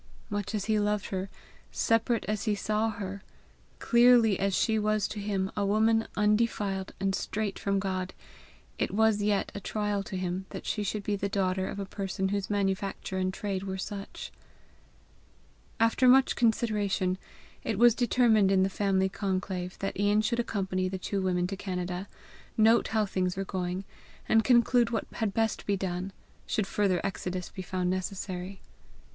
Much 0.31 0.55
as 0.55 0.65
he 0.65 0.79
loved 0.79 1.09
her, 1.09 1.29
separate 1.71 2.25
as 2.27 2.45
he 2.45 2.55
saw 2.55 2.89
her, 2.89 3.21
clearly 3.77 4.39
as 4.39 4.55
she 4.55 4.79
was 4.79 5.07
to 5.07 5.19
him 5.19 5.51
a 5.55 5.63
woman 5.63 6.07
undefiled 6.17 6.91
and 6.99 7.13
straight 7.13 7.59
from 7.59 7.77
God, 7.77 8.15
it 8.79 8.89
was 8.89 9.21
yet 9.21 9.51
a 9.53 9.59
trial 9.59 10.01
to 10.01 10.17
him 10.17 10.47
that 10.49 10.65
she 10.65 10.81
should 10.81 11.03
be 11.03 11.15
the 11.15 11.29
daughter 11.29 11.67
of 11.67 11.77
a 11.79 11.85
person 11.85 12.29
whose 12.29 12.49
manufacture 12.49 13.19
and 13.19 13.31
trade 13.31 13.61
were 13.61 13.77
such. 13.77 14.31
After 15.79 16.07
much 16.07 16.35
consideration, 16.35 17.19
it 17.63 17.77
was 17.77 17.93
determined 17.93 18.51
in 18.51 18.63
the 18.63 18.69
family 18.71 19.07
conclave, 19.07 19.77
that 19.77 19.99
Ian 19.99 20.21
should 20.23 20.39
accompany 20.39 20.89
the 20.89 20.97
two 20.97 21.21
women 21.21 21.45
to 21.45 21.55
Canada, 21.55 22.07
note 22.57 22.87
how 22.87 23.05
things 23.05 23.37
were 23.37 23.45
going, 23.45 23.83
and 24.27 24.43
conclude 24.43 24.89
what 24.89 25.05
had 25.13 25.31
best 25.35 25.67
be 25.67 25.77
done, 25.77 26.11
should 26.47 26.65
further 26.65 26.99
exodus 27.03 27.51
be 27.51 27.61
found 27.61 27.91
necessary. 27.91 28.61